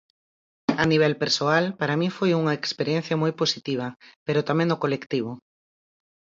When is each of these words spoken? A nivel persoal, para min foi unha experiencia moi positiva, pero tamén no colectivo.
A 0.83 0.85
nivel 0.91 1.13
persoal, 1.23 1.65
para 1.79 1.97
min 2.01 2.11
foi 2.17 2.31
unha 2.41 2.57
experiencia 2.59 3.19
moi 3.21 3.33
positiva, 3.41 3.87
pero 4.25 4.45
tamén 4.49 4.67
no 4.69 4.81
colectivo. 4.83 5.31